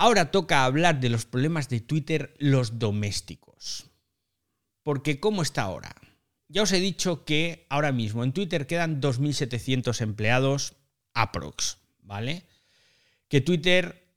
Ahora 0.00 0.30
toca 0.30 0.64
hablar 0.64 0.98
de 0.98 1.10
los 1.10 1.26
problemas 1.26 1.68
de 1.68 1.80
Twitter, 1.80 2.34
los 2.38 2.78
domésticos. 2.78 3.90
Porque 4.82 5.20
¿cómo 5.20 5.42
está 5.42 5.60
ahora? 5.60 5.94
Ya 6.48 6.62
os 6.62 6.72
he 6.72 6.80
dicho 6.80 7.26
que 7.26 7.66
ahora 7.68 7.92
mismo 7.92 8.24
en 8.24 8.32
Twitter 8.32 8.66
quedan 8.66 9.02
2.700 9.02 10.00
empleados 10.00 10.72
aprox, 11.12 11.76
¿vale? 12.00 12.46
Que 13.28 13.42
Twitter 13.42 14.10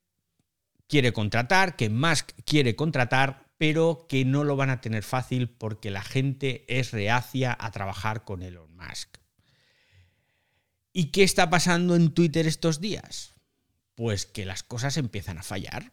quiere 0.88 1.12
contratar, 1.12 1.76
que 1.76 1.90
Musk 1.90 2.30
quiere 2.46 2.76
contratar, 2.76 3.52
pero 3.58 4.06
que 4.08 4.24
no 4.24 4.42
lo 4.42 4.56
van 4.56 4.70
a 4.70 4.80
tener 4.80 5.02
fácil 5.02 5.50
porque 5.50 5.90
la 5.90 6.02
gente 6.02 6.64
es 6.66 6.92
reacia 6.92 7.54
a 7.60 7.70
trabajar 7.72 8.24
con 8.24 8.42
Elon 8.42 8.74
Musk. 8.74 9.18
¿Y 10.94 11.12
qué 11.12 11.24
está 11.24 11.50
pasando 11.50 11.94
en 11.94 12.14
Twitter 12.14 12.46
estos 12.46 12.80
días? 12.80 13.33
Pues 13.94 14.26
que 14.26 14.44
las 14.44 14.62
cosas 14.62 14.96
empiezan 14.96 15.38
a 15.38 15.42
fallar. 15.42 15.92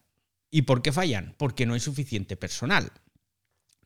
¿Y 0.50 0.62
por 0.62 0.82
qué 0.82 0.92
fallan? 0.92 1.34
Porque 1.38 1.66
no 1.66 1.74
hay 1.74 1.80
suficiente 1.80 2.36
personal. 2.36 2.92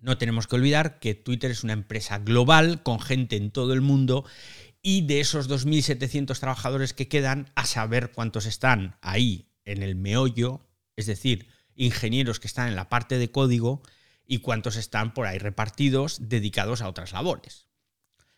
No 0.01 0.19
tenemos 0.19 0.47
que 0.47 0.57
olvidar 0.57 0.99
que 0.99 1.15
Twitter 1.15 1.51
es 1.51 1.65
una 1.65 1.73
empresa 1.73 2.19
global 2.19 2.83
con 2.83 3.01
gente 3.01 3.37
en 3.37 3.51
todo 3.51 3.73
el 3.73 3.81
mundo 3.81 4.25
y 4.83 5.07
de 5.07 5.21
esos 5.21 5.49
2.700 5.49 6.39
trabajadores 6.39 6.93
que 6.93 7.09
quedan, 7.09 7.51
a 7.57 7.67
saber 7.67 8.13
cuántos 8.13 8.47
están 8.47 8.97
ahí 9.01 9.51
en 9.65 9.83
el 9.83 9.97
meollo, 9.97 10.69
es 10.95 11.07
decir, 11.07 11.49
ingenieros 11.75 12.41
que 12.41 12.47
están 12.47 12.69
en 12.69 12.77
la 12.77 12.89
parte 12.89 13.19
de 13.19 13.31
código 13.31 13.83
y 14.27 14.39
cuántos 14.39 14.77
están 14.77 15.15
por 15.15 15.27
ahí 15.27 15.39
repartidos 15.39 16.29
dedicados 16.29 16.83
a 16.83 16.89
otras 16.89 17.13
labores. 17.13 17.67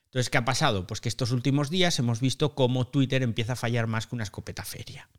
Entonces, 0.06 0.30
¿qué 0.30 0.38
ha 0.38 0.44
pasado? 0.44 0.86
Pues 0.86 1.02
que 1.02 1.10
estos 1.10 1.32
últimos 1.32 1.68
días 1.68 1.98
hemos 1.98 2.20
visto 2.20 2.54
cómo 2.54 2.86
Twitter 2.86 3.22
empieza 3.22 3.52
a 3.52 3.56
fallar 3.56 3.86
más 3.86 4.06
que 4.06 4.14
una 4.14 4.24
escopeta 4.24 4.64
feria. 4.64 5.10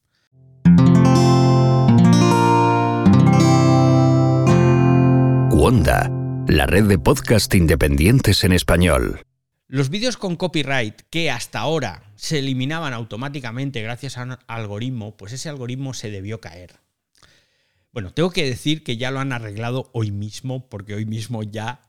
La 5.71 6.65
red 6.65 6.85
de 6.85 6.97
podcast 6.97 7.53
independientes 7.53 8.43
en 8.43 8.53
español. 8.53 9.21
Los 9.67 9.91
vídeos 9.91 10.17
con 10.17 10.35
copyright 10.35 11.01
que 11.11 11.29
hasta 11.29 11.59
ahora 11.59 12.11
se 12.15 12.39
eliminaban 12.39 12.91
automáticamente 12.93 13.83
gracias 13.83 14.17
a 14.17 14.23
un 14.23 14.37
algoritmo, 14.47 15.15
pues 15.15 15.31
ese 15.31 15.47
algoritmo 15.47 15.93
se 15.93 16.09
debió 16.09 16.41
caer. 16.41 16.79
Bueno, 17.91 18.11
tengo 18.11 18.31
que 18.31 18.45
decir 18.45 18.83
que 18.83 18.97
ya 18.97 19.11
lo 19.11 19.19
han 19.19 19.31
arreglado 19.31 19.91
hoy 19.93 20.09
mismo, 20.09 20.67
porque 20.69 20.95
hoy 20.95 21.05
mismo 21.05 21.43
ya 21.43 21.81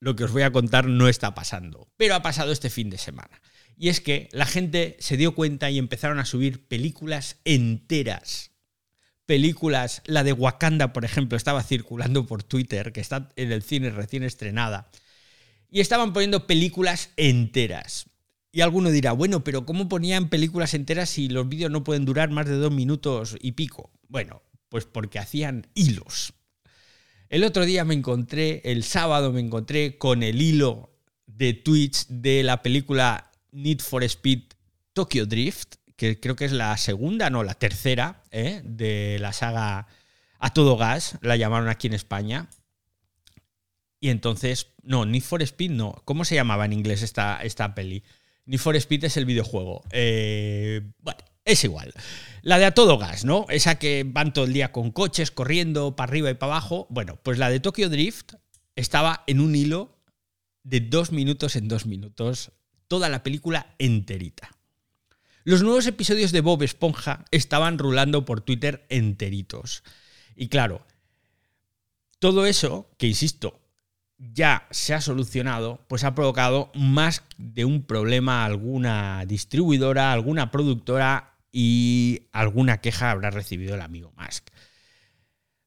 lo 0.00 0.16
que 0.16 0.24
os 0.24 0.32
voy 0.32 0.42
a 0.42 0.52
contar 0.52 0.86
no 0.86 1.06
está 1.06 1.34
pasando, 1.34 1.90
pero 1.98 2.14
ha 2.14 2.22
pasado 2.22 2.52
este 2.52 2.70
fin 2.70 2.88
de 2.88 2.96
semana. 2.96 3.42
Y 3.76 3.90
es 3.90 4.00
que 4.00 4.30
la 4.32 4.46
gente 4.46 4.96
se 4.98 5.18
dio 5.18 5.34
cuenta 5.34 5.70
y 5.70 5.76
empezaron 5.76 6.20
a 6.20 6.24
subir 6.24 6.66
películas 6.68 7.36
enteras. 7.44 8.55
Películas, 9.26 10.02
la 10.06 10.22
de 10.24 10.32
Wakanda, 10.32 10.92
por 10.92 11.04
ejemplo, 11.04 11.36
estaba 11.36 11.62
circulando 11.62 12.26
por 12.26 12.42
Twitter, 12.42 12.92
que 12.92 13.00
está 13.00 13.28
en 13.36 13.52
el 13.52 13.62
cine 13.62 13.90
recién 13.90 14.22
estrenada 14.22 14.90
y 15.70 15.80
estaban 15.80 16.12
poniendo 16.12 16.46
películas 16.46 17.10
enteras. 17.16 18.06
Y 18.52 18.62
alguno 18.62 18.90
dirá, 18.90 19.12
bueno, 19.12 19.44
pero 19.44 19.66
¿cómo 19.66 19.88
ponían 19.88 20.28
películas 20.28 20.74
enteras 20.74 21.10
si 21.10 21.28
los 21.28 21.48
vídeos 21.48 21.70
no 21.70 21.84
pueden 21.84 22.04
durar 22.04 22.30
más 22.30 22.46
de 22.46 22.54
dos 22.54 22.72
minutos 22.72 23.36
y 23.40 23.52
pico? 23.52 23.90
Bueno, 24.08 24.42
pues 24.68 24.86
porque 24.86 25.18
hacían 25.18 25.66
hilos. 25.74 26.32
El 27.28 27.44
otro 27.44 27.66
día 27.66 27.84
me 27.84 27.94
encontré, 27.94 28.62
el 28.64 28.84
sábado 28.84 29.32
me 29.32 29.40
encontré 29.40 29.98
con 29.98 30.22
el 30.22 30.40
hilo 30.40 30.96
de 31.26 31.52
tweets 31.52 32.06
de 32.08 32.42
la 32.42 32.62
película 32.62 33.32
Need 33.50 33.80
for 33.80 34.04
Speed 34.04 34.44
Tokyo 34.92 35.26
Drift, 35.26 35.74
que 35.96 36.20
creo 36.20 36.36
que 36.36 36.44
es 36.44 36.52
la 36.52 36.76
segunda, 36.76 37.30
no, 37.30 37.42
la 37.42 37.54
tercera, 37.54 38.22
¿eh? 38.30 38.60
de 38.64 39.18
la 39.20 39.32
saga 39.32 39.86
A 40.38 40.52
Todo 40.52 40.76
Gas, 40.76 41.18
la 41.22 41.36
llamaron 41.36 41.68
aquí 41.68 41.86
en 41.86 41.94
España. 41.94 42.48
Y 43.98 44.10
entonces, 44.10 44.68
no, 44.82 45.06
Need 45.06 45.22
for 45.22 45.42
Speed 45.42 45.70
no. 45.70 46.02
¿Cómo 46.04 46.24
se 46.24 46.34
llamaba 46.34 46.66
en 46.66 46.74
inglés 46.74 47.02
esta, 47.02 47.42
esta 47.42 47.74
peli? 47.74 48.04
Need 48.44 48.60
for 48.60 48.76
Speed 48.76 49.04
es 49.04 49.16
el 49.16 49.24
videojuego. 49.24 49.82
Eh, 49.90 50.82
bueno, 51.00 51.20
es 51.44 51.64
igual. 51.64 51.92
La 52.42 52.58
de 52.58 52.66
a 52.66 52.74
todo 52.74 52.98
gas, 52.98 53.24
¿no? 53.24 53.46
Esa 53.48 53.78
que 53.78 54.04
van 54.06 54.32
todo 54.32 54.44
el 54.44 54.52
día 54.52 54.72
con 54.72 54.90
coches, 54.90 55.30
corriendo 55.30 55.96
para 55.96 56.10
arriba 56.10 56.30
y 56.30 56.34
para 56.34 56.52
abajo. 56.52 56.86
Bueno, 56.90 57.18
pues 57.22 57.38
la 57.38 57.48
de 57.50 57.60
Tokyo 57.60 57.88
Drift 57.88 58.34
estaba 58.76 59.24
en 59.26 59.40
un 59.40 59.56
hilo 59.56 59.98
de 60.62 60.80
dos 60.80 61.12
minutos 61.12 61.56
en 61.56 61.68
dos 61.68 61.86
minutos, 61.86 62.52
toda 62.88 63.08
la 63.08 63.22
película 63.22 63.74
enterita. 63.78 64.55
Los 65.46 65.62
nuevos 65.62 65.86
episodios 65.86 66.32
de 66.32 66.40
Bob 66.40 66.64
Esponja 66.64 67.24
estaban 67.30 67.78
rulando 67.78 68.24
por 68.24 68.40
Twitter 68.40 68.84
enteritos. 68.88 69.84
Y 70.34 70.48
claro, 70.48 70.84
todo 72.18 72.46
eso, 72.46 72.90
que 72.98 73.06
insisto, 73.06 73.60
ya 74.18 74.66
se 74.72 74.92
ha 74.92 75.00
solucionado, 75.00 75.84
pues 75.86 76.02
ha 76.02 76.16
provocado 76.16 76.72
más 76.74 77.22
de 77.38 77.64
un 77.64 77.84
problema 77.84 78.42
a 78.42 78.46
alguna 78.46 79.24
distribuidora, 79.24 80.12
alguna 80.12 80.50
productora 80.50 81.36
y 81.52 82.22
alguna 82.32 82.78
queja 82.80 83.12
habrá 83.12 83.30
recibido 83.30 83.76
el 83.76 83.82
amigo 83.82 84.12
Musk. 84.16 84.48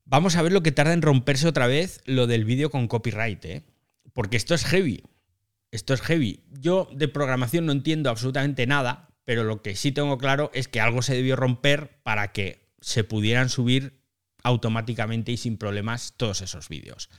Vamos 0.04 0.36
a 0.36 0.42
ver 0.42 0.52
lo 0.52 0.62
que 0.62 0.74
tarda 0.74 0.92
en 0.92 1.02
romperse 1.02 1.48
otra 1.48 1.68
vez 1.68 2.02
lo 2.04 2.28
del 2.28 2.44
vídeo 2.44 2.70
con 2.70 2.90
copyright, 2.90 3.46
¿eh? 3.46 3.64
porque 4.12 4.36
esto 4.36 4.54
es 4.56 4.66
heavy. 4.66 5.04
Esto 5.72 5.94
es 5.94 6.02
heavy. 6.02 6.44
Yo 6.52 6.90
de 6.94 7.08
programación 7.08 7.66
no 7.66 7.72
entiendo 7.72 8.10
absolutamente 8.10 8.68
nada, 8.68 9.09
pero 9.30 9.44
lo 9.44 9.62
que 9.62 9.76
sí 9.76 9.92
tengo 9.92 10.18
claro 10.18 10.50
es 10.56 10.68
que 10.68 10.82
algo 10.82 11.04
se 11.04 11.14
debió 11.14 11.36
romper 11.36 12.02
para 12.02 12.32
que 12.32 12.74
se 12.82 13.04
pudieran 13.04 13.50
subir 13.50 14.02
automáticamente 14.42 15.32
y 15.32 15.38
sin 15.38 15.60
problemas 15.60 16.16
todos 16.18 16.42
esos 16.42 16.68
vídeos. 16.68 17.12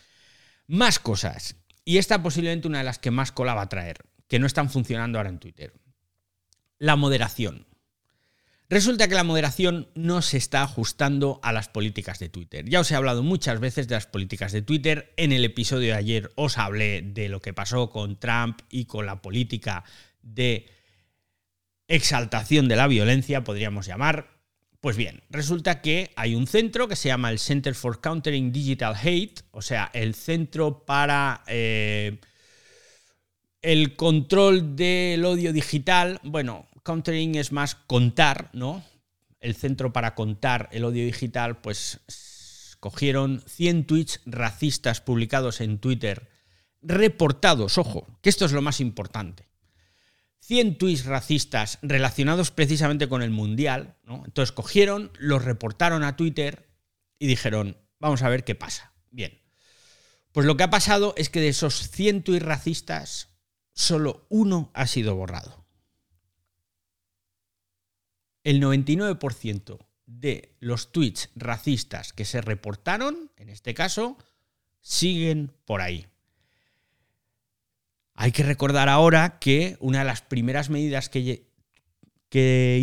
Más 0.66 0.98
cosas. 0.98 1.54
Y 1.84 1.98
esta 1.98 2.21
posiblemente 2.21 2.66
una 2.66 2.78
de 2.78 2.84
las 2.84 2.98
que 2.98 3.12
más 3.12 3.31
cola 3.31 3.54
va 3.54 3.62
a 3.62 3.69
traer, 3.69 3.98
que 4.26 4.41
no 4.41 4.48
están 4.48 4.71
funcionando 4.71 5.19
ahora 5.19 5.31
en 5.31 5.38
Twitter. 5.38 5.72
La 6.81 6.97
moderación. 6.97 7.69
Resulta 8.69 9.06
que 9.06 9.15
la 9.15 9.22
moderación 9.22 9.88
no 9.94 10.21
se 10.21 10.37
está 10.37 10.65
ajustando 10.65 11.38
a 11.44 11.53
las 11.53 11.69
políticas 11.69 12.19
de 12.19 12.28
Twitter. 12.28 12.69
Ya 12.69 12.81
os 12.81 12.91
he 12.91 12.97
hablado 12.97 13.22
muchas 13.22 13.60
veces 13.60 13.87
de 13.87 13.94
las 13.94 14.09
políticas 14.09 14.50
de 14.50 14.62
Twitter. 14.62 15.15
En 15.16 15.31
el 15.31 15.44
episodio 15.44 15.92
de 15.92 15.98
ayer 15.98 16.32
os 16.34 16.59
hablé 16.59 17.03
de 17.03 17.28
lo 17.28 17.41
que 17.41 17.54
pasó 17.54 17.91
con 17.91 18.19
Trump 18.19 18.62
y 18.69 18.87
con 18.87 19.06
la 19.06 19.22
política 19.22 19.84
de 20.22 20.80
exaltación 21.91 22.69
de 22.69 22.77
la 22.77 22.87
violencia, 22.87 23.45
podríamos 23.45 23.87
llamar. 23.87 24.39
Pues 24.81 24.97
bien, 24.97 25.23
resulta 25.28 25.83
que 25.83 26.11
hay 26.17 26.34
un 26.34 26.47
centro 26.47 26.89
que 26.89 26.97
se 26.97 27.09
llama 27.09 27.31
el 27.31 27.39
Center 27.39 27.75
for 27.75 28.01
Countering 28.01 28.53
Digital 28.53 28.95
Hate, 28.95 29.43
o 29.51 29.61
sea, 29.61 29.91
el 29.93 30.15
centro 30.15 30.87
para 30.87 31.43
eh, 31.49 32.19
el 33.61 33.97
control 33.97 34.77
del 34.77 35.23
odio 35.25 35.53
digital. 35.53 36.21
Bueno, 36.23 36.67
countering 36.83 37.34
es 37.34 37.53
más 37.53 37.75
contar, 37.75 38.49
¿no? 38.55 38.83
El 39.41 39.55
centro 39.55 39.93
para 39.93 40.15
contar 40.15 40.69
el 40.72 40.84
odio 40.84 41.05
digital, 41.05 41.61
pues 41.61 42.01
cogieron 42.78 43.43
100 43.47 43.84
tweets 43.84 44.21
racistas 44.25 45.01
publicados 45.03 45.61
en 45.61 45.78
Twitter, 45.78 46.31
reportados, 46.81 47.77
ojo, 47.77 48.07
que 48.22 48.31
esto 48.31 48.47
es 48.47 48.53
lo 48.53 48.62
más 48.62 48.81
importante 48.81 49.50
100 50.41 50.78
tweets 50.78 51.05
racistas 51.05 51.78
relacionados 51.83 52.51
precisamente 52.51 53.09
con 53.09 53.23
el 53.23 53.31
Mundial. 53.31 53.97
¿no? 54.05 54.23
Entonces 54.25 54.53
cogieron, 54.53 55.12
los 55.19 55.45
reportaron 55.45 56.03
a 56.03 56.17
Twitter 56.17 56.69
y 57.19 57.27
dijeron, 57.27 57.77
vamos 57.99 58.23
a 58.23 58.28
ver 58.28 58.45
qué 58.45 58.55
pasa. 58.55 58.93
Bien. 59.11 59.41
Pues 60.33 60.47
lo 60.47 60.56
que 60.56 60.65
ha 60.65 60.71
pasado 60.71 61.15
es 61.17 61.28
que 61.28 61.41
de 61.41 61.49
esos 61.49 61.91
100 61.91 62.23
tweets 62.23 62.45
racistas, 62.45 63.28
solo 63.75 64.27
uno 64.28 64.71
ha 64.75 64.87
sido 64.87 65.15
borrado. 65.15 65.67
El 68.43 68.62
99% 68.62 69.78
de 70.07 70.57
los 70.61 70.93
tweets 70.93 71.31
racistas 71.37 72.12
que 72.12 72.25
se 72.25 72.41
reportaron, 72.41 73.31
en 73.37 73.51
este 73.51 73.75
caso, 73.75 74.16
siguen 74.81 75.53
por 75.65 75.81
ahí. 75.83 76.07
Hay 78.22 78.33
que 78.33 78.43
recordar 78.43 78.91
ahora 78.91 79.39
que 79.39 79.78
una 79.81 80.01
de 80.01 80.05
las 80.05 80.21
primeras 80.21 80.69
medidas 80.69 81.09
que, 81.09 81.49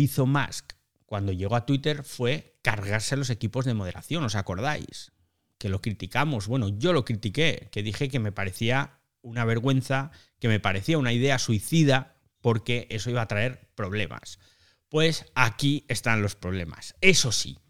hizo 0.00 0.26
Musk 0.26 0.72
cuando 1.06 1.30
llegó 1.30 1.54
a 1.54 1.64
Twitter 1.64 2.02
fue 2.02 2.58
cargarse 2.60 3.16
los 3.16 3.30
equipos 3.30 3.64
de 3.64 3.72
moderación, 3.72 4.24
¿os 4.24 4.34
acordáis? 4.34 5.12
Que 5.56 5.68
lo 5.68 5.80
criticamos, 5.80 6.48
bueno, 6.48 6.70
yo 6.70 6.92
lo 6.92 7.04
critiqué, 7.04 7.68
que 7.70 7.84
dije 7.84 8.08
que 8.08 8.18
me 8.18 8.32
parecía 8.32 8.98
una 9.22 9.44
vergüenza, 9.44 10.10
que 10.40 10.48
me 10.48 10.58
parecía 10.58 10.98
una 10.98 11.12
idea 11.12 11.38
suicida, 11.38 12.16
porque 12.40 12.88
eso 12.90 13.08
iba 13.08 13.22
a 13.22 13.28
traer 13.28 13.70
problemas. 13.76 14.40
Pues 14.88 15.24
aquí 15.36 15.84
están 15.86 16.20
los 16.20 16.34
problemas. 16.34 16.96
Eso 17.00 17.30
sí, 17.30 17.60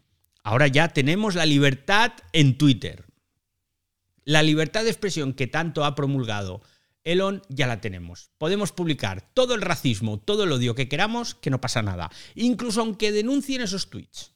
ahora 0.41 0.65
ya 0.65 0.87
tenemos 0.87 1.35
la 1.35 1.45
libertad 1.45 2.13
en 2.33 2.57
Twitter. 2.57 3.05
La 4.23 4.41
libertad 4.41 4.85
de 4.85 4.89
expresión 4.89 5.33
que 5.33 5.45
tanto 5.45 5.85
ha 5.85 5.93
promulgado 5.93 6.63
Elon 7.11 7.41
ya 7.49 7.65
la 7.65 7.81
tenemos. 7.81 8.29
Podemos 8.37 8.71
publicar 8.71 9.21
todo 9.33 9.55
el 9.55 9.61
racismo, 9.61 10.19
todo 10.19 10.43
el 10.43 10.51
odio 10.51 10.75
que 10.75 10.87
queramos, 10.87 11.33
que 11.33 11.49
no 11.49 11.59
pasa 11.59 11.81
nada. 11.81 12.11
Incluso 12.35 12.81
aunque 12.81 13.11
denuncien 13.11 13.61
esos 13.61 13.89
tweets. 13.89 14.35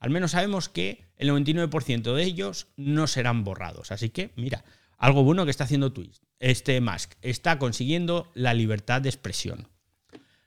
Al 0.00 0.10
menos 0.10 0.32
sabemos 0.32 0.68
que 0.68 1.06
el 1.16 1.30
99% 1.30 2.14
de 2.14 2.22
ellos 2.24 2.68
no 2.76 3.06
serán 3.06 3.44
borrados. 3.44 3.92
Así 3.92 4.10
que, 4.10 4.32
mira, 4.36 4.64
algo 4.96 5.22
bueno 5.22 5.44
que 5.44 5.50
está 5.50 5.64
haciendo 5.64 5.92
Twitch. 5.92 6.20
Este 6.40 6.80
Musk 6.80 7.12
está 7.22 7.58
consiguiendo 7.58 8.30
la 8.34 8.54
libertad 8.54 9.00
de 9.00 9.08
expresión. 9.08 9.68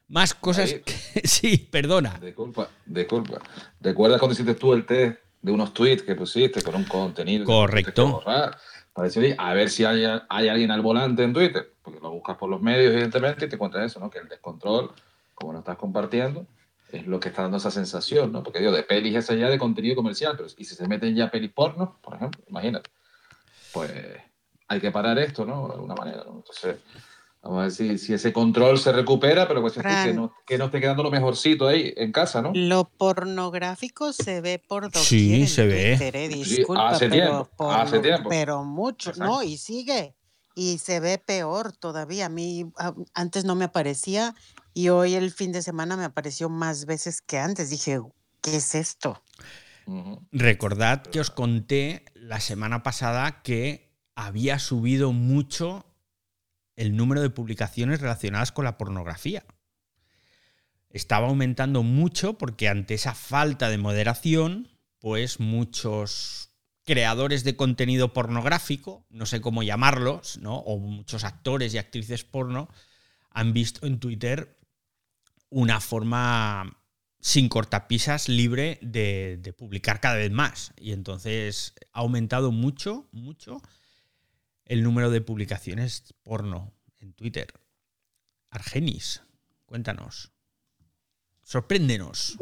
Más 0.08 0.34
cosas 0.34 0.74
que... 0.74 0.94
Sí, 1.26 1.58
perdona. 1.58 2.20
Disculpa, 2.22 2.70
disculpa. 2.86 3.42
¿Recuerdas 3.80 4.20
cuando 4.20 4.34
hiciste 4.34 4.56
tú 4.56 4.74
el 4.74 4.86
test 4.86 5.20
de 5.42 5.52
unos 5.52 5.74
tweets 5.74 6.04
que 6.04 6.16
pusiste 6.16 6.62
con 6.62 6.76
un 6.76 6.84
contenido? 6.84 7.46
Correcto. 7.46 8.22
Para 8.94 9.08
decir, 9.08 9.36
a 9.38 9.54
ver 9.54 9.70
si 9.70 9.86
hay, 9.86 10.04
hay, 10.30 10.48
alguien 10.50 10.72
al 10.72 10.82
volante 10.82 11.24
en 11.24 11.34
Twitter, 11.34 11.74
porque 11.82 12.00
lo 12.00 12.12
buscas 12.12 12.38
por 12.38 12.50
los 12.50 12.62
medios, 12.62 12.92
evidentemente, 12.92 13.46
y 13.46 13.50
te 13.50 13.56
encuentras 13.56 13.86
eso, 13.86 14.00
¿no? 14.00 14.10
Que 14.10 14.20
el 14.20 14.28
descontrol, 14.28 14.92
como 15.34 15.54
lo 15.54 15.60
estás 15.60 15.78
compartiendo, 15.78 16.46
es 16.92 17.08
lo 17.08 17.20
que 17.20 17.30
está 17.30 17.44
dando 17.44 17.58
esa 17.58 17.72
sensación, 17.72 18.32
¿no? 18.32 18.44
Porque 18.44 18.60
digo, 18.60 18.72
de 18.74 18.84
pelis 18.84 19.16
es 19.16 19.30
allá 19.30 19.50
de 19.50 19.58
contenido 19.58 19.96
comercial, 19.96 20.34
pero 20.36 20.50
y 20.58 20.66
si 20.66 20.76
se 20.76 20.88
meten 20.88 21.16
ya 21.16 21.32
pelis 21.32 21.52
porno, 21.52 22.00
por 22.02 22.16
ejemplo, 22.16 22.44
imagínate, 22.48 22.90
pues 23.74 23.92
hay 24.68 24.80
que 24.82 24.92
parar 24.92 25.18
esto, 25.20 25.46
¿no? 25.46 25.68
De 25.68 25.74
alguna 25.76 25.96
manera, 25.96 26.24
¿no? 26.26 26.36
Entonces, 26.36 26.78
Vamos 27.44 27.58
a 27.58 27.62
ver 27.64 27.72
si, 27.72 27.98
si, 27.98 28.14
ese 28.14 28.32
control 28.32 28.78
se 28.78 28.92
recupera, 28.92 29.48
pero 29.48 29.62
pues 29.62 29.76
es 29.76 29.84
que 29.84 30.14
no, 30.14 30.32
que 30.46 30.60
no 30.60 30.66
esté 30.66 30.80
quedando 30.80 31.02
lo 31.02 31.10
mejorcito 31.10 31.68
ahí 31.68 31.92
en 31.98 32.12
casa, 32.12 32.42
¿no? 32.42 32.52
Lo 32.54 32.86
pornográfico 32.86 34.14
se 34.14 34.42
ve 34.42 34.60
por 34.60 34.84
doquier. 34.84 35.04
Sí, 35.04 35.48
se 35.48 35.66
ve. 35.66 35.94
¿eh? 35.94 36.28
disculpa, 36.28 36.90
hace, 36.90 37.10
pero, 37.10 37.48
tiempo, 37.48 37.72
hace 37.72 38.00
tiempo. 38.00 38.30
Pero 38.30 38.64
mucho, 38.64 39.12
¿no? 39.18 39.42
Y 39.42 39.58
sigue. 39.58 40.16
Y 40.54 40.78
se 40.78 41.00
ve 41.00 41.18
peor 41.18 41.72
todavía. 41.72 42.28
A 42.28 42.30
mí 42.30 42.72
antes 43.16 43.44
no 43.44 43.56
me 43.56 43.66
aparecía 43.66 44.36
y 44.76 44.90
hoy 44.90 45.16
el 45.16 45.32
fin 45.32 45.52
de 45.52 45.64
semana 45.64 45.98
me 45.98 46.04
apareció 46.04 46.48
más 46.48 46.86
veces 46.86 47.22
que 47.22 47.40
antes. 47.40 47.72
Dije, 47.72 48.00
¿qué 48.42 48.58
es 48.58 48.76
esto? 48.76 49.24
Recordad 50.32 51.02
que 51.02 51.20
os 51.20 51.32
conté 51.32 52.06
la 52.14 52.40
semana 52.40 52.84
pasada 52.84 53.42
que 53.42 53.92
había 54.16 54.60
subido 54.60 55.12
mucho 55.12 55.86
el 56.76 56.96
número 56.96 57.22
de 57.22 57.30
publicaciones 57.30 58.02
relacionadas 58.02 58.52
con 58.52 58.66
la 58.66 58.78
pornografía. 58.78 59.44
Estaba 60.90 61.28
aumentando 61.28 61.84
mucho 61.84 62.38
porque 62.38 62.68
ante 62.68 62.96
esa 62.96 63.14
falta 63.14 63.70
de 63.70 63.78
moderación, 63.78 64.68
pues 65.00 65.40
muchos 65.40 66.50
creadores 66.84 67.44
de 67.44 67.56
contenido 67.56 68.14
pornográfico, 68.14 69.06
no 69.10 69.26
sé 69.26 69.40
cómo 69.40 69.64
llamarlos, 69.64 70.38
¿no? 70.40 70.58
o 70.58 70.78
muchos 70.80 71.24
actores 71.24 71.74
y 71.74 71.78
actrices 71.78 72.24
porno, 72.24 72.70
han 73.30 73.54
visto 73.54 73.86
en 73.86 74.00
Twitter 74.00 74.58
una 75.50 75.80
forma 75.80 76.78
sin 77.20 77.50
cortapisas 77.50 78.28
libre 78.28 78.80
de, 78.82 79.38
de, 79.40 79.54
publicar 79.54 80.00
cada 80.00 80.16
vez 80.16 80.32
más. 80.32 80.74
Y 80.78 80.92
entonces 80.92 81.74
ha 81.94 82.00
aumentado 82.00 82.52
mucho, 82.52 83.08
mucho 83.12 83.62
el 84.72 84.84
número 84.84 85.10
de 85.10 85.20
publicaciones 85.20 86.06
porno 86.24 86.72
en 87.00 87.12
Twitter. 87.12 87.48
Argenis, 88.50 89.22
cuéntanos. 89.66 90.32
Sorpréndenos. 91.44 92.38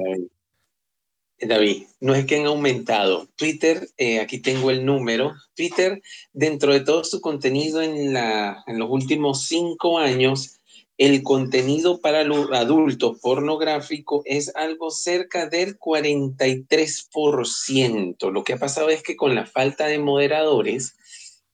David, 1.41 1.87
no 1.99 2.13
es 2.13 2.27
que 2.27 2.35
han 2.35 2.45
aumentado. 2.45 3.27
Twitter, 3.35 3.89
eh, 3.97 4.19
aquí 4.19 4.37
tengo 4.37 4.69
el 4.69 4.85
número. 4.85 5.33
Twitter, 5.55 6.03
dentro 6.31 6.71
de 6.71 6.81
todo 6.81 7.03
su 7.03 7.19
contenido 7.19 7.81
en, 7.81 8.13
la, 8.13 8.63
en 8.67 8.77
los 8.77 8.91
últimos 8.91 9.47
cinco 9.47 9.97
años, 9.97 10.59
el 10.99 11.23
contenido 11.23 11.99
para 11.99 12.23
los 12.23 12.51
adultos 12.51 13.19
pornográfico 13.21 14.21
es 14.25 14.55
algo 14.55 14.91
cerca 14.91 15.47
del 15.47 15.79
43%. 15.79 18.31
Lo 18.31 18.43
que 18.43 18.53
ha 18.53 18.59
pasado 18.59 18.89
es 18.89 19.01
que 19.01 19.15
con 19.15 19.33
la 19.33 19.47
falta 19.47 19.87
de 19.87 19.97
moderadores, 19.97 20.93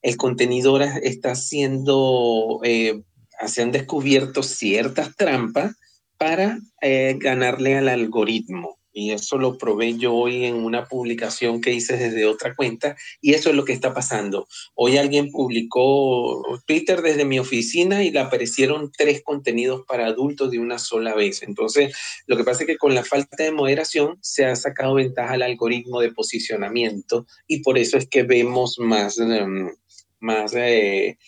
el 0.06 0.16
contenido 0.16 0.80
está 0.80 1.34
siendo, 1.34 2.60
eh, 2.62 3.02
se 3.48 3.62
han 3.62 3.72
descubierto 3.72 4.44
ciertas 4.44 5.16
trampas 5.16 5.74
para 6.16 6.60
eh, 6.80 7.16
ganarle 7.18 7.76
al 7.76 7.88
algoritmo. 7.88 8.78
Y 8.92 9.10
eso 9.10 9.36
lo 9.36 9.58
probé 9.58 9.98
yo 9.98 10.14
hoy 10.14 10.44
en 10.44 10.54
una 10.54 10.86
publicación 10.86 11.60
que 11.60 11.72
hice 11.72 11.96
desde 11.96 12.24
otra 12.24 12.54
cuenta. 12.54 12.96
Y 13.20 13.34
eso 13.34 13.50
es 13.50 13.56
lo 13.56 13.64
que 13.64 13.72
está 13.72 13.92
pasando. 13.92 14.46
Hoy 14.76 14.96
alguien 14.96 15.32
publicó 15.32 16.60
Twitter 16.66 17.02
desde 17.02 17.24
mi 17.24 17.40
oficina 17.40 18.04
y 18.04 18.12
le 18.12 18.20
aparecieron 18.20 18.92
tres 18.96 19.22
contenidos 19.24 19.84
para 19.88 20.06
adultos 20.06 20.52
de 20.52 20.60
una 20.60 20.78
sola 20.78 21.16
vez. 21.16 21.42
Entonces, 21.42 21.94
lo 22.28 22.36
que 22.36 22.44
pasa 22.44 22.60
es 22.62 22.68
que 22.68 22.78
con 22.78 22.94
la 22.94 23.02
falta 23.02 23.42
de 23.42 23.50
moderación 23.50 24.18
se 24.22 24.44
ha 24.44 24.54
sacado 24.54 24.94
ventaja 24.94 25.34
al 25.34 25.42
algoritmo 25.42 26.00
de 26.00 26.12
posicionamiento 26.12 27.26
y 27.48 27.62
por 27.64 27.76
eso 27.76 27.98
es 27.98 28.08
que 28.08 28.22
vemos 28.22 28.78
más... 28.78 29.18
Em, 29.18 29.72
más, 30.20 30.54
eh, 30.54 31.18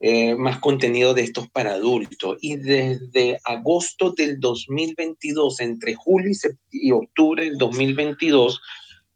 eh, 0.00 0.36
más 0.36 0.60
contenido 0.60 1.14
de 1.14 1.22
estos 1.22 1.48
para 1.50 1.72
adultos. 1.72 2.38
Y 2.40 2.54
desde 2.56 3.40
agosto 3.44 4.12
del 4.12 4.38
2022, 4.38 5.58
entre 5.60 5.94
julio 5.94 6.30
y, 6.70 6.92
octubre 6.92 7.44
del 7.44 7.58
2022, 7.58 8.60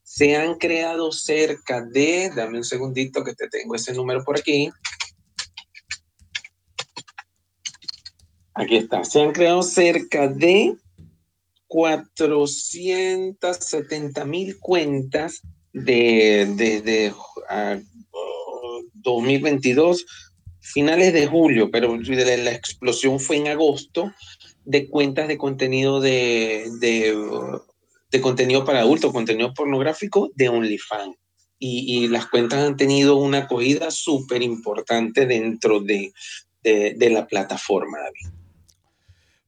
se 0.02 0.34
han 0.36 0.56
creado 0.56 1.12
cerca 1.12 1.82
de, 1.82 2.30
dame 2.34 2.58
un 2.58 2.64
segundito 2.64 3.22
que 3.24 3.34
te 3.34 3.48
tengo 3.48 3.74
ese 3.74 3.94
número 3.94 4.22
por 4.24 4.38
aquí. 4.38 4.70
Aquí 8.54 8.76
está, 8.76 9.02
se 9.04 9.22
han 9.22 9.32
creado 9.32 9.62
cerca 9.62 10.28
de 10.28 10.76
470 11.68 14.26
mil 14.26 14.58
cuentas 14.58 15.40
de, 15.72 16.52
de, 16.56 16.82
de, 16.82 17.14
ah, 17.48 17.78
2022, 19.02 20.06
finales 20.60 21.12
de 21.12 21.26
julio, 21.26 21.70
pero 21.70 21.96
la 21.96 22.52
explosión 22.52 23.20
fue 23.20 23.36
en 23.36 23.48
agosto, 23.48 24.12
de 24.64 24.88
cuentas 24.88 25.28
de 25.28 25.38
contenido 25.38 26.00
de, 26.00 26.70
de, 26.78 28.20
contenido 28.20 28.64
para 28.64 28.80
adultos, 28.80 29.12
contenido 29.12 29.52
pornográfico 29.54 30.30
de 30.34 30.48
OnlyFans. 30.48 31.16
Y, 31.58 32.04
y, 32.04 32.08
las 32.08 32.26
cuentas 32.26 32.58
han 32.58 32.76
tenido 32.76 33.14
una 33.16 33.38
acogida 33.38 33.92
súper 33.92 34.42
importante 34.42 35.26
dentro 35.26 35.78
de, 35.78 36.12
de, 36.62 37.10
la 37.10 37.26
plataforma, 37.26 37.98
David. 37.98 38.36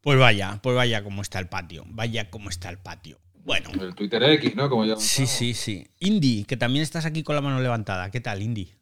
Pues 0.01 0.19
vaya, 0.19 0.61
pues 0.63 0.77
vaya 0.77 1.03
cómo 1.03 1.23
está 1.23 1.39
el 1.39 1.49
patio, 1.49 1.85
vaya 1.89 2.31
cómo 2.31 2.51
está 2.51 2.69
el 2.71 2.79
patio. 2.79 3.19
Bueno. 3.45 3.71
El 3.81 3.95
Twitter 3.95 4.23
X, 4.23 4.55
¿no? 4.55 4.71
Como 4.71 4.97
sí, 4.97 5.27
sí, 5.27 5.55
sí. 5.55 5.87
Indy, 5.99 6.45
que 6.45 6.57
también 6.57 6.83
estás 6.83 7.05
aquí 7.05 7.23
con 7.23 7.35
la 7.35 7.43
mano 7.43 7.61
levantada. 7.61 8.11
¿Qué 8.11 8.21
tal, 8.21 8.43
Indy? 8.43 8.73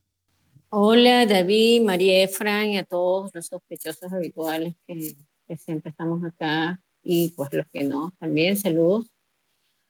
Hola 0.74 1.26
David, 1.26 1.82
María 1.82 2.22
Efran 2.22 2.70
y 2.70 2.78
a 2.78 2.84
todos 2.84 3.30
los 3.34 3.46
sospechosos 3.46 4.10
habituales 4.10 4.74
que, 4.86 5.16
siempre 5.58 5.90
estamos 5.90 6.24
acá 6.24 6.80
y 7.02 7.28
pues 7.36 7.52
los 7.52 7.66
que 7.70 7.84
no, 7.84 8.14
también 8.18 8.56
saludos. 8.56 9.04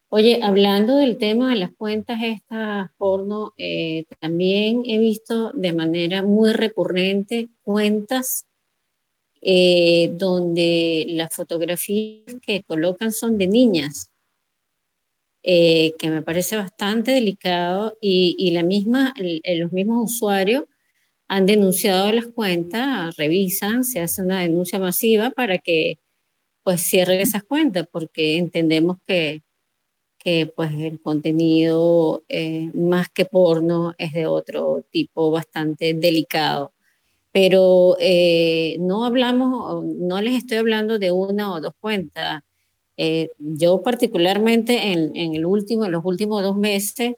Oye, 0.09 0.41
hablando 0.43 0.97
del 0.97 1.19
tema 1.19 1.51
de 1.51 1.61
las 1.61 1.71
cuentas 1.73 2.19
estas 2.25 2.91
porno, 2.97 3.55
eh, 3.59 4.07
también 4.19 4.83
he 4.85 4.99
visto 4.99 5.53
de 5.53 5.73
manera 5.73 6.25
muy 6.25 6.53
recurrente 6.53 7.49
cuentas 7.62 8.49
eh, 9.41 10.11
donde 10.15 11.07
las 11.11 11.33
fotografías 11.33 12.25
que 12.45 12.65
colocan 12.65 13.12
son 13.12 13.39
de 13.39 13.47
niñas, 13.47 14.11
eh, 15.45 15.95
que 15.97 16.11
me 16.11 16.23
parece 16.23 16.57
bastante 16.57 17.12
delicado 17.12 17.97
y, 18.01 18.35
y 18.37 18.51
la 18.51 18.65
misma, 18.65 19.15
los 19.45 19.71
mismos 19.71 20.11
usuarios 20.12 20.65
han 21.29 21.47
denunciado 21.47 22.12
las 22.12 22.26
cuentas, 22.26 23.17
revisan, 23.17 23.85
se 23.85 24.00
hace 24.00 24.23
una 24.23 24.41
denuncia 24.41 24.79
masiva 24.79 25.31
para 25.31 25.59
que 25.59 25.99
pues 26.62 26.83
cierren 26.83 27.21
esas 27.21 27.43
cuentas, 27.45 27.88
porque 27.91 28.37
entendemos 28.38 28.99
que, 29.07 29.43
que 30.19 30.47
pues 30.47 30.73
el 30.75 31.00
contenido 31.00 32.23
eh, 32.29 32.71
más 32.75 33.09
que 33.09 33.25
porno 33.25 33.95
es 33.99 34.12
de 34.12 34.26
otro 34.26 34.85
tipo 34.91 35.31
bastante 35.31 35.95
delicado. 35.95 36.73
Pero 37.33 37.97
eh, 38.00 38.76
no 38.81 39.05
hablamos, 39.05 39.85
no 39.85 40.21
les 40.21 40.35
estoy 40.37 40.59
hablando 40.59 40.99
de 40.99 41.12
una 41.12 41.52
o 41.55 41.61
dos 41.61 41.75
cuentas. 41.81 42.43
Eh, 42.97 43.31
yo 43.38 43.83
particularmente 43.83 44.93
en, 44.93 45.17
en, 45.17 45.35
el 45.35 45.47
último, 45.47 45.87
en 45.87 45.93
los 45.93 46.05
últimos 46.05 46.43
dos 46.43 46.57
meses, 46.57 47.14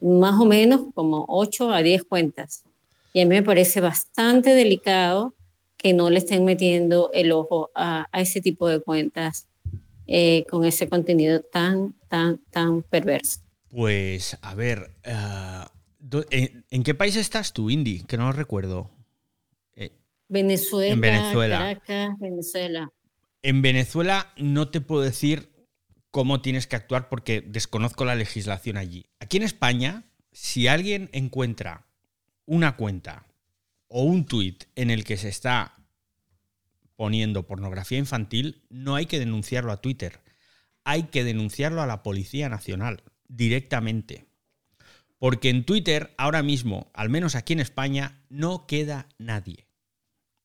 más 0.00 0.40
o 0.40 0.44
menos 0.44 0.82
como 0.94 1.24
8 1.28 1.70
a 1.72 1.82
10 1.82 2.04
cuentas. 2.04 2.64
Y 3.12 3.20
a 3.20 3.26
mí 3.26 3.34
me 3.34 3.42
parece 3.42 3.80
bastante 3.80 4.54
delicado 4.54 5.34
que 5.76 5.92
no 5.92 6.10
le 6.10 6.18
estén 6.18 6.44
metiendo 6.44 7.10
el 7.12 7.32
ojo 7.32 7.70
a, 7.74 8.08
ese 8.12 8.40
tipo 8.40 8.68
de 8.68 8.80
cuentas 8.80 9.48
eh, 10.06 10.44
con 10.48 10.64
ese 10.64 10.88
contenido 10.88 11.42
tan, 11.42 11.94
tan, 12.08 12.38
tan 12.50 12.82
perverso. 12.82 13.40
Pues, 13.68 14.38
a 14.42 14.54
ver, 14.54 14.90
eh, 15.02 16.62
¿en, 16.70 16.82
qué 16.82 16.94
país 16.94 17.16
estás 17.16 17.52
tú, 17.52 17.68
Indy? 17.68 18.04
Que 18.04 18.16
no 18.16 18.26
lo 18.26 18.32
recuerdo. 18.32 18.90
Eh, 19.74 19.90
Venezuela, 20.28 20.92
en 20.92 21.00
Venezuela. 21.00 21.58
Caracas, 21.58 22.18
Venezuela. 22.18 22.92
En 23.42 23.60
Venezuela 23.60 24.32
no 24.36 24.70
te 24.70 24.80
puedo 24.80 25.02
decir 25.02 25.50
cómo 26.10 26.42
tienes 26.42 26.66
que 26.66 26.76
actuar 26.76 27.08
porque 27.08 27.40
desconozco 27.40 28.04
la 28.04 28.14
legislación 28.14 28.76
allí. 28.76 29.06
Aquí 29.18 29.38
en 29.38 29.42
España, 29.42 30.04
si 30.30 30.68
alguien 30.68 31.08
encuentra 31.12 31.86
una 32.46 32.76
cuenta 32.76 33.26
o 33.88 34.04
un 34.04 34.24
tuit 34.26 34.64
en 34.74 34.90
el 34.90 35.04
que 35.04 35.16
se 35.16 35.28
está 35.28 35.76
poniendo 36.96 37.46
pornografía 37.46 37.98
infantil, 37.98 38.62
no 38.70 38.94
hay 38.94 39.06
que 39.06 39.18
denunciarlo 39.18 39.72
a 39.72 39.80
Twitter. 39.80 40.20
Hay 40.84 41.04
que 41.04 41.24
denunciarlo 41.24 41.82
a 41.82 41.86
la 41.86 42.02
Policía 42.02 42.48
Nacional 42.48 43.02
directamente. 43.28 44.26
Porque 45.18 45.50
en 45.50 45.64
Twitter, 45.64 46.14
ahora 46.16 46.42
mismo, 46.42 46.90
al 46.94 47.08
menos 47.08 47.34
aquí 47.34 47.52
en 47.52 47.60
España, 47.60 48.24
no 48.28 48.66
queda 48.66 49.08
nadie. 49.18 49.66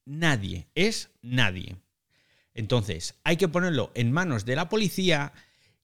Nadie, 0.05 0.67
es 0.75 1.09
nadie. 1.21 1.77
Entonces, 2.53 3.15
hay 3.23 3.37
que 3.37 3.47
ponerlo 3.47 3.91
en 3.95 4.11
manos 4.11 4.45
de 4.45 4.55
la 4.55 4.69
policía 4.69 5.33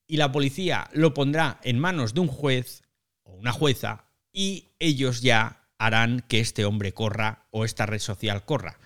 y 0.08 0.17
la 0.17 0.32
policía 0.32 0.89
lo 0.93 1.13
pondrá 1.13 1.60
en 1.63 1.79
manos 1.79 2.13
de 2.13 2.22
un 2.22 2.27
juez 2.27 2.84
o 3.24 3.34
una 3.34 3.51
jueza 3.51 4.05
y 4.32 4.72
ellos 4.79 5.22
ya 5.22 5.62
harán 5.86 6.24
que 6.28 6.40
este 6.40 6.63
hombre 6.63 6.94
corra 6.94 7.48
o 7.52 7.66
esta 7.66 7.86
red 7.86 8.00
social 8.00 8.46
corra. 8.46 8.80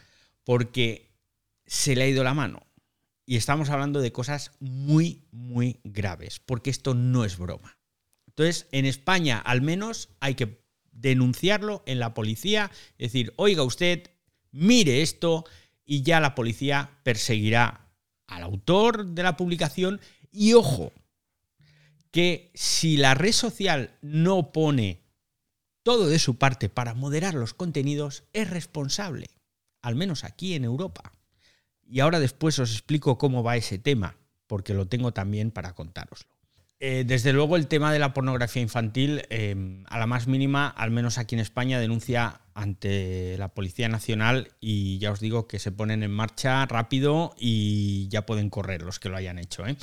Porque 0.44 1.12
se 1.66 1.96
le 1.96 2.04
ha 2.04 2.08
ido 2.08 2.24
la 2.24 2.34
mano. 2.34 2.66
Y 3.26 3.36
estamos 3.36 3.70
hablando 3.70 4.02
de 4.02 4.12
cosas 4.12 4.52
muy, 4.60 5.28
muy 5.32 5.80
graves, 5.84 6.40
porque 6.40 6.70
esto 6.70 6.94
no 6.96 7.26
es 7.26 7.38
broma. 7.38 7.78
Entonces, 8.26 8.68
en 8.72 8.86
España 8.86 9.38
al 9.38 9.62
menos 9.62 10.10
hay 10.22 10.36
que 10.36 10.64
denunciarlo 10.92 11.84
en 11.86 12.00
la 12.00 12.14
policía, 12.14 12.72
decir, 12.98 13.34
oiga 13.36 13.64
usted, 13.64 14.10
mire 14.52 15.02
esto, 15.02 15.46
y 15.86 16.02
ya 16.02 16.20
la 16.20 16.36
policía 16.36 17.00
perseguirá 17.04 17.92
al 18.28 18.44
autor 18.44 19.06
de 19.06 19.24
la 19.24 19.38
publicación. 19.38 20.02
Y 20.32 20.54
ojo, 20.54 20.94
que 22.12 22.52
si 22.56 22.98
la 22.98 23.14
red 23.14 23.34
social 23.34 23.98
no 24.02 24.52
pone 24.52 25.07
todo 25.88 26.10
de 26.10 26.20
su 26.20 26.36
parte 26.36 26.68
para 26.68 26.94
moderar 26.94 27.34
los 27.34 27.54
contenidos, 27.54 28.26
es 28.34 28.50
responsable, 28.50 29.30
al 29.82 29.96
menos 29.96 30.26
aquí 30.26 30.54
en 30.54 30.66
Europa. 30.66 31.14
Y 31.90 32.02
ahora 32.02 32.20
después 32.20 32.60
os 32.60 32.74
explico 32.74 33.18
cómo 33.18 33.42
va 33.42 33.56
ese 33.56 33.80
tema, 33.80 34.18
porque 34.48 34.74
lo 34.74 34.90
tengo 34.90 35.14
también 35.14 35.50
para 35.50 35.76
contároslo. 35.76 36.28
Eh, 36.82 37.06
desde 37.08 37.32
luego 37.32 37.56
el 37.56 37.68
tema 37.68 37.94
de 37.94 38.00
la 38.00 38.14
pornografía 38.14 38.62
infantil, 38.62 39.22
em, 39.30 39.86
a 39.88 39.98
la 39.98 40.08
más 40.08 40.28
mínima, 40.28 40.68
al 40.68 40.92
menos 40.92 41.18
aquí 41.18 41.36
en 41.36 41.40
España, 41.40 41.80
denuncia 41.80 42.42
ante 42.54 43.38
la 43.38 43.48
Policía 43.54 43.88
Nacional 43.88 44.50
y 44.60 44.98
ya 44.98 45.14
os 45.14 45.22
digo 45.22 45.48
que 45.48 45.58
se 45.58 45.72
ponen 45.72 46.04
en 46.04 46.12
marcha 46.12 46.66
rápido 46.66 47.34
y 47.40 48.10
ya 48.10 48.26
pueden 48.26 48.50
correr 48.50 48.82
los 48.82 49.00
que 49.00 49.08
lo 49.08 49.16
hayan 49.16 49.40
hecho. 49.40 49.66
¿eh? 49.66 49.78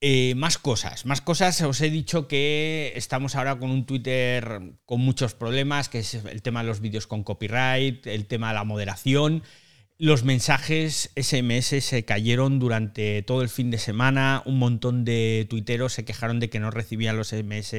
Eh, 0.00 0.34
más 0.36 0.58
cosas, 0.58 1.06
más 1.06 1.20
cosas. 1.20 1.60
Os 1.62 1.80
he 1.80 1.90
dicho 1.90 2.28
que 2.28 2.92
estamos 2.94 3.34
ahora 3.34 3.58
con 3.58 3.70
un 3.70 3.84
Twitter 3.84 4.76
con 4.84 5.00
muchos 5.00 5.34
problemas, 5.34 5.88
que 5.88 5.98
es 5.98 6.14
el 6.14 6.40
tema 6.40 6.62
de 6.62 6.68
los 6.68 6.80
vídeos 6.80 7.08
con 7.08 7.24
copyright, 7.24 8.06
el 8.06 8.26
tema 8.26 8.48
de 8.48 8.54
la 8.54 8.64
moderación. 8.64 9.42
Los 10.00 10.22
mensajes 10.22 11.10
SMS 11.16 11.84
se 11.84 12.04
cayeron 12.04 12.60
durante 12.60 13.20
todo 13.24 13.42
el 13.42 13.48
fin 13.48 13.72
de 13.72 13.78
semana. 13.78 14.44
Un 14.46 14.56
montón 14.56 15.04
de 15.04 15.44
tuiteros 15.50 15.92
se 15.92 16.04
quejaron 16.04 16.38
de 16.38 16.48
que 16.48 16.60
no 16.60 16.70
recibían 16.70 17.16
los 17.16 17.30
SMS, 17.30 17.74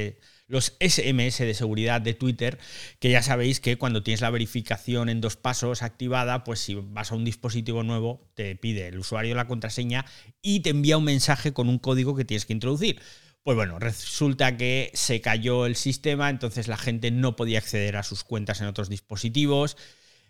los 0.45 0.75
SMS 0.81 1.37
de 1.37 1.53
seguridad 1.53 2.01
de 2.01 2.13
Twitter, 2.13 2.59
que 2.99 3.09
ya 3.09 3.23
sabéis 3.23 3.61
que 3.61 3.77
cuando 3.77 4.03
tienes 4.03 4.19
la 4.19 4.31
verificación 4.31 5.07
en 5.07 5.21
dos 5.21 5.37
pasos 5.37 5.81
activada, 5.81 6.43
pues 6.43 6.59
si 6.59 6.75
vas 6.75 7.13
a 7.13 7.15
un 7.15 7.23
dispositivo 7.23 7.83
nuevo, 7.83 8.29
te 8.33 8.53
pide 8.57 8.89
el 8.89 8.99
usuario 8.99 9.33
la 9.33 9.47
contraseña 9.47 10.05
y 10.41 10.59
te 10.59 10.71
envía 10.71 10.97
un 10.97 11.05
mensaje 11.05 11.53
con 11.53 11.69
un 11.69 11.79
código 11.79 12.17
que 12.17 12.25
tienes 12.25 12.45
que 12.45 12.51
introducir. 12.51 13.01
Pues 13.43 13.55
bueno, 13.55 13.79
resulta 13.79 14.57
que 14.57 14.91
se 14.93 15.21
cayó 15.21 15.65
el 15.65 15.77
sistema, 15.77 16.29
entonces 16.29 16.67
la 16.67 16.75
gente 16.75 17.11
no 17.11 17.37
podía 17.37 17.59
acceder 17.59 17.95
a 17.95 18.03
sus 18.03 18.25
cuentas 18.25 18.59
en 18.59 18.67
otros 18.67 18.89
dispositivos 18.89 19.77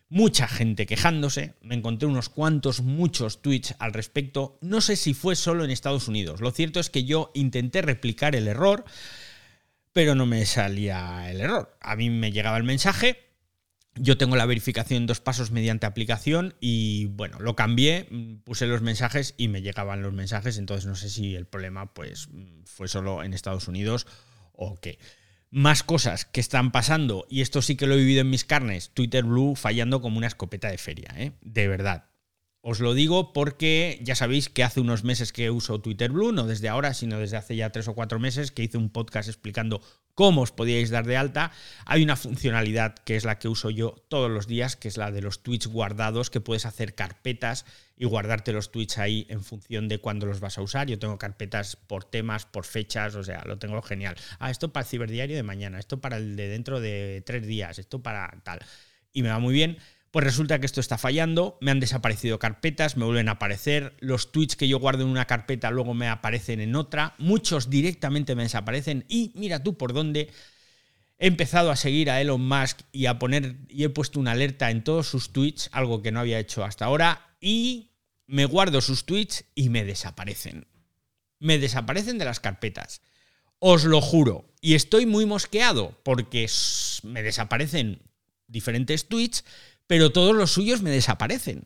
mucha 0.10 0.48
gente 0.48 0.88
quejándose, 0.88 1.54
me 1.62 1.75
encontré 1.75 2.08
unos 2.08 2.30
cuantos, 2.30 2.82
muchos 2.82 3.42
tweets 3.42 3.75
al 3.78 3.94
respecto, 3.94 4.58
no 4.62 4.82
sé 4.82 4.96
si 4.96 5.13
fue 5.13 5.36
solo 5.36 5.63
en 5.63 5.70
Estados 5.70 6.08
Unidos, 6.08 6.42
lo 6.42 6.51
cierto 6.51 6.80
es 6.80 6.89
que 6.89 7.06
yo 7.06 7.32
intenté 7.36 7.84
replicar 7.84 8.36
el 8.36 8.48
error, 8.48 8.86
pero 9.94 10.16
no 10.16 10.25
me 10.25 10.46
salía 10.48 11.30
el 11.30 11.42
error, 11.42 11.78
a 11.80 11.96
mí 11.96 12.10
me 12.10 12.32
llegaba 12.32 12.58
el 12.58 12.63
mensaje, 12.63 13.30
yo 13.96 14.18
tengo 14.18 14.36
la 14.36 14.48
verificación 14.48 15.01
en 15.01 15.08
dos 15.08 15.20
pasos 15.20 15.51
mediante 15.51 15.86
aplicación 15.86 16.56
y 16.60 17.06
bueno, 17.08 17.39
lo 17.39 17.56
cambié, 17.56 18.08
puse 18.44 18.66
los 18.66 18.82
mensajes 18.82 19.36
y 19.38 19.48
me 19.48 19.62
llegaban 19.62 20.01
los 20.01 20.13
mensajes, 20.13 20.58
entonces 20.58 20.88
no 20.88 20.96
sé 20.96 21.10
si 21.10 21.36
el 21.36 21.46
problema 21.46 21.94
pues 21.94 22.30
fue 22.66 22.88
solo 22.88 23.24
en 23.24 23.34
Estados 23.34 23.68
Unidos 23.68 24.08
o 24.54 24.75
qué 24.80 24.98
más 25.51 25.84
cosas 25.84 26.25
que 26.25 26.39
están 26.39 26.72
pasando, 26.72 27.25
y 27.29 27.41
esto 27.41 27.62
sí 27.62 27.75
que 27.75 27.88
lo 27.88 27.96
he 27.96 28.00
vivido 28.00 28.22
en 28.22 28.29
mis 28.29 28.46
carnes, 28.46 28.91
Twitter 28.94 29.24
Blue 29.24 29.56
fallando 29.56 30.01
como 30.01 30.18
una 30.18 30.27
escopeta 30.27 30.70
de 30.70 30.77
feria, 30.77 31.13
¿eh? 31.15 31.32
de 31.41 31.68
verdad. 31.68 32.06
Os 32.62 32.82
lo 32.82 32.94
digo 32.94 33.32
porque 33.32 34.00
ya 34.03 34.15
sabéis 34.15 34.50
que 34.50 34.63
hace 34.63 34.82
unos 34.82 35.06
meses 35.06 35.32
que 35.32 35.50
uso 35.50 35.79
Twitter 35.79 36.12
Blue, 36.12 36.34
no 36.34 36.46
desde 36.46 36.68
ahora, 36.68 36.94
sino 36.94 37.18
desde 37.18 37.38
hace 37.38 37.56
ya 37.56 37.72
tres 37.72 37.88
o 37.88 37.96
cuatro 37.96 38.20
meses, 38.20 38.51
que 38.51 38.63
hice 38.63 38.77
un 38.77 38.89
podcast 38.89 39.29
explicando 39.29 39.82
cómo 40.20 40.42
os 40.42 40.52
podíais 40.52 40.92
dar 40.92 41.08
de 41.08 41.16
alta. 41.16 41.56
Hay 41.86 42.04
una 42.04 42.18
funcionalidad 42.18 42.94
que 43.08 43.16
es 43.16 43.24
la 43.24 43.40
que 43.40 43.48
uso 43.48 43.70
yo 43.70 43.96
todos 44.10 44.30
los 44.30 44.48
días, 44.48 44.76
que 44.76 44.90
es 44.90 44.98
la 44.98 45.12
de 45.12 45.22
los 45.22 45.44
tweets 45.44 45.68
guardados, 45.68 46.30
que 46.30 46.42
puedes 46.42 46.66
hacer 46.66 46.94
carpetas 46.94 47.64
y 47.96 48.04
guardarte 48.04 48.52
los 48.52 48.70
tweets 48.70 48.98
ahí 48.98 49.26
en 49.30 49.42
función 49.46 49.88
de 49.88 50.00
cuándo 50.00 50.26
los 50.26 50.42
vas 50.42 50.58
a 50.58 50.62
usar. 50.62 50.88
Yo 50.88 51.00
tengo 51.00 51.18
carpetas 51.18 51.78
por 51.78 52.04
temas, 52.04 52.46
por 52.46 52.66
fechas, 52.66 53.16
o 53.16 53.24
sea, 53.24 53.46
lo 53.46 53.60
tengo 53.60 53.82
genial. 53.82 54.18
Ah, 54.40 54.52
esto 54.52 54.74
para 54.74 54.84
el 54.84 54.90
ciberdiario 54.90 55.38
de 55.38 55.44
mañana, 55.44 55.80
esto 55.80 56.02
para 56.02 56.18
el 56.18 56.36
de 56.36 56.50
dentro 56.50 56.82
de 56.82 57.24
tres 57.26 57.48
días, 57.48 57.80
esto 57.80 58.04
para 58.04 58.30
tal. 58.44 58.60
Y 59.14 59.24
me 59.24 59.30
va 59.30 59.40
muy 59.40 59.54
bien. 59.54 59.78
Pues 60.12 60.25
resulta 60.25 60.60
que 60.60 60.66
esto 60.66 60.82
está 60.82 60.98
fallando, 60.98 61.58
me 61.62 61.70
han 61.70 61.80
desaparecido 61.80 62.39
carpetas, 62.39 62.98
me 62.98 63.06
vuelven 63.06 63.30
a 63.30 63.34
aparecer, 63.34 63.96
los 64.00 64.32
tweets 64.32 64.56
que 64.56 64.68
yo 64.68 64.80
guardo 64.80 65.04
en 65.04 65.10
una 65.10 65.25
carpeta 65.25 65.70
luego 65.70 65.94
me 65.94 66.08
aparecen 66.08 66.62
en 66.62 66.75
otra, 66.75 67.13
muchos 67.20 67.70
directamente 67.70 68.34
me 68.34 68.44
desaparecen 68.44 69.06
y 69.08 69.32
mira 69.36 69.62
tú 69.62 69.78
por 69.78 69.94
dónde 69.94 70.32
he 71.20 71.28
empezado 71.28 71.70
a 71.70 71.75
seguir 71.75 72.10
a 72.10 72.22
Elon 72.22 72.42
Musk 72.42 72.80
y 72.92 73.06
a 73.06 73.20
poner 73.20 73.58
y 73.70 73.84
he 73.84 73.89
puesto 73.89 74.20
una 74.20 74.32
alerta 74.32 74.72
en 74.72 74.84
todos 74.84 75.08
sus 75.08 75.32
tweets, 75.32 75.70
algo 75.74 76.01
que 76.01 76.12
no 76.12 76.22
había 76.22 76.39
hecho 76.39 76.63
hasta 76.63 76.86
ahora 76.86 77.36
y 77.39 77.92
me 78.25 78.46
guardo 78.46 78.82
sus 78.82 79.06
tweets 79.06 79.46
y 79.54 79.70
me 79.70 79.84
desaparecen. 79.84 80.66
Me 81.39 81.60
desaparecen 81.60 82.18
de 82.18 82.25
las 82.25 82.39
carpetas. 82.39 83.01
Os 83.60 83.86
lo 83.86 84.01
juro. 84.01 84.54
Y 84.62 84.75
estoy 84.75 85.06
muy 85.06 85.25
mosqueado 85.25 86.00
porque 86.04 86.50
me 87.04 87.24
desaparecen 87.24 88.01
diferentes 88.48 89.08
tweets 89.08 89.46
pero 89.89 90.12
todos 90.12 90.36
los 90.36 90.51
suyos 90.51 90.84
me 90.84 90.91
desaparecen. 90.91 91.65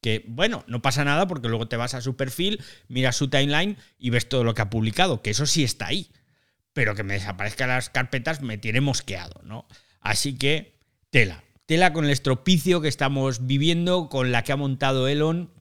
Que 0.00 0.24
bueno, 0.26 0.64
no 0.66 0.80
pasa 0.80 1.04
nada 1.04 1.26
porque 1.26 1.48
luego 1.48 1.68
te 1.68 1.76
vas 1.76 1.92
a 1.92 2.00
su 2.00 2.16
perfil, 2.16 2.64
miras 2.88 3.16
su 3.16 3.28
timeline 3.28 3.76
y 3.98 4.08
ves 4.08 4.30
todo 4.30 4.44
lo 4.44 4.54
que 4.54 4.62
ha 4.62 4.70
publicado, 4.70 5.20
que 5.20 5.28
eso 5.28 5.44
sí 5.44 5.62
está 5.62 5.88
ahí. 5.88 6.10
Pero 6.72 6.94
que 6.94 7.02
me 7.02 7.12
desaparezcan 7.12 7.68
las 7.68 7.90
carpetas 7.90 8.40
me 8.40 8.56
tiene 8.56 8.80
mosqueado, 8.80 9.42
¿no? 9.44 9.68
Así 10.00 10.38
que, 10.38 10.78
tela. 11.10 11.44
Tela 11.66 11.92
con 11.92 12.06
el 12.06 12.12
estropicio 12.12 12.80
que 12.80 12.88
estamos 12.88 13.46
viviendo, 13.46 14.08
con 14.08 14.32
la 14.32 14.42
que 14.42 14.52
ha 14.52 14.56
montado 14.56 15.06
Elon. 15.06 15.52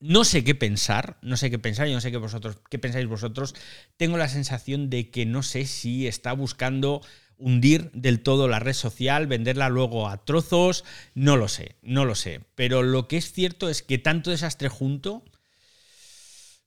No 0.00 0.24
sé 0.24 0.42
qué 0.42 0.54
pensar, 0.54 1.18
no 1.20 1.36
sé 1.36 1.50
qué 1.50 1.58
pensar, 1.58 1.86
yo 1.86 1.92
no 1.92 2.00
sé 2.00 2.12
qué 2.12 2.16
vosotros, 2.16 2.56
qué 2.70 2.78
pensáis 2.78 3.06
vosotros. 3.06 3.54
Tengo 3.98 4.16
la 4.16 4.28
sensación 4.28 4.88
de 4.88 5.10
que 5.10 5.26
no 5.26 5.42
sé 5.42 5.66
si 5.66 6.06
está 6.06 6.32
buscando 6.32 7.02
hundir 7.38 7.90
del 7.92 8.20
todo 8.20 8.48
la 8.48 8.58
red 8.58 8.72
social, 8.72 9.26
venderla 9.26 9.68
luego 9.68 10.08
a 10.08 10.24
trozos, 10.24 10.84
no 11.14 11.36
lo 11.36 11.48
sé, 11.48 11.76
no 11.82 12.04
lo 12.04 12.14
sé. 12.14 12.40
Pero 12.54 12.82
lo 12.82 13.08
que 13.08 13.16
es 13.16 13.32
cierto 13.32 13.68
es 13.68 13.82
que 13.82 13.98
tanto 13.98 14.30
desastre 14.30 14.68
junto, 14.68 15.24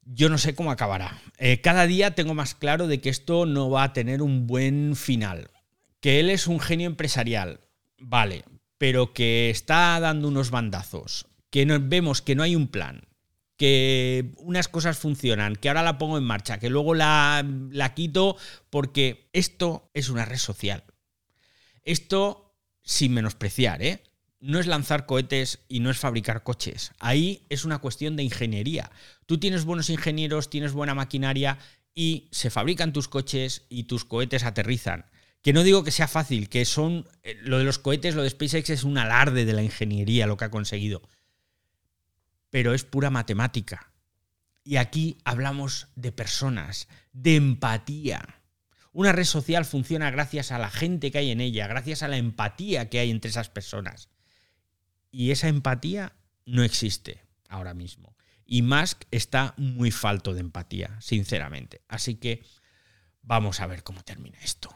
yo 0.04 0.30
no 0.30 0.38
sé 0.38 0.56
cómo 0.56 0.72
acabará. 0.72 1.22
Eh, 1.38 1.62
cada 1.62 1.86
día 1.88 2.16
tengo 2.16 2.34
más 2.34 2.56
claro 2.56 2.88
de 2.88 3.02
que 3.02 3.10
esto 3.10 3.46
no 3.46 3.70
va 3.70 3.84
a 3.84 3.94
tener 3.94 4.22
un 4.22 4.48
buen 4.48 4.96
final. 4.96 5.50
Que 6.00 6.20
él 6.20 6.30
es 6.30 6.48
un 6.48 6.60
genio 6.60 6.88
empresarial, 6.88 7.60
vale, 7.98 8.44
pero 8.78 9.14
que 9.14 9.50
está 9.50 10.00
dando 10.00 10.28
unos 10.28 10.52
bandazos, 10.52 11.28
que 11.50 11.66
vemos 11.66 12.22
que 12.22 12.36
no 12.36 12.44
hay 12.44 12.56
un 12.56 12.68
plan, 12.68 13.02
que 13.58 14.32
unas 14.38 14.68
cosas 14.68 14.98
funcionan, 14.98 15.56
que 15.56 15.68
ahora 15.68 15.82
la 15.82 15.98
pongo 15.98 16.18
en 16.18 16.24
marcha, 16.24 16.60
que 16.60 16.70
luego 16.70 16.94
la, 16.94 17.46
la 17.72 17.94
quito 17.96 18.38
porque 18.70 19.30
esto 19.34 19.90
es 19.94 20.10
una 20.10 20.26
red 20.26 20.38
social. 20.38 20.84
Esto 21.84 22.56
sin 22.84 23.14
menospreciar, 23.14 23.82
¿eh? 23.82 24.04
No 24.40 24.60
es 24.60 24.68
lanzar 24.68 25.08
cohetes 25.08 25.60
y 25.68 25.80
no 25.80 25.90
es 25.90 25.98
fabricar 25.98 26.44
coches. 26.44 26.92
Ahí 27.00 27.46
es 27.50 27.66
una 27.66 27.80
cuestión 27.80 28.16
de 28.16 28.24
ingeniería. 28.24 28.92
Tú 29.26 29.40
tienes 29.40 29.66
buenos 29.66 29.90
ingenieros, 29.90 30.52
tienes 30.52 30.74
buena 30.74 30.94
maquinaria 30.94 31.58
y 31.96 32.28
se 32.32 32.52
fabrican 32.52 32.94
tus 32.94 33.08
coches 33.08 33.66
y 33.70 33.86
tus 33.86 34.06
cohetes 34.06 34.44
aterrizan. 34.44 35.08
Que 35.42 35.54
no 35.54 35.64
digo 35.64 35.84
que 35.84 35.92
sea 35.92 36.08
fácil, 36.08 36.50
que 36.50 36.66
son. 36.66 37.08
Eh, 37.24 37.36
lo 37.42 37.58
de 37.58 37.64
los 37.64 37.80
cohetes, 37.80 38.14
lo 38.14 38.22
de 38.22 38.30
SpaceX 38.30 38.70
es 38.70 38.84
un 38.84 39.00
alarde 39.00 39.46
de 39.46 39.54
la 39.54 39.64
ingeniería 39.64 40.28
lo 40.28 40.38
que 40.38 40.46
ha 40.46 40.52
conseguido 40.52 41.02
pero 42.50 42.74
es 42.74 42.84
pura 42.84 43.10
matemática. 43.10 43.92
Y 44.63 44.77
aquí 44.77 45.18
hablamos 45.24 45.88
de 45.96 46.12
personas, 46.12 46.88
de 47.13 47.36
empatía. 47.36 48.42
Una 48.92 49.12
red 49.12 49.24
social 49.25 49.63
funciona 49.63 50.12
gracias 50.12 50.51
a 50.51 50.60
la 50.60 50.70
gente 50.70 51.12
que 51.12 51.20
hay 51.20 51.32
en 51.32 51.42
ella, 51.42 51.68
gracias 51.68 52.04
a 52.04 52.08
la 52.08 52.18
empatía 52.18 52.89
que 52.89 53.00
hay 53.00 53.12
entre 53.12 53.30
esas 53.30 53.50
personas. 53.50 54.10
Y 55.12 55.32
esa 55.32 55.48
empatía 55.48 56.13
no 56.46 56.63
existe 56.63 57.24
ahora 57.48 57.74
mismo. 57.74 58.16
Y 58.46 58.62
Musk 58.62 59.04
está 59.12 59.54
muy 59.58 59.92
falto 59.92 60.34
de 60.34 60.39
empatía, 60.39 61.00
sinceramente. 61.01 61.82
Así 61.88 62.16
que 62.16 62.44
vamos 63.22 63.60
a 63.60 63.68
ver 63.68 63.84
cómo 63.84 64.01
termina 64.04 64.39
esto. 64.39 64.75